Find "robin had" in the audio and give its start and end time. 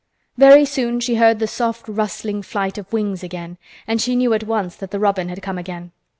4.97-5.43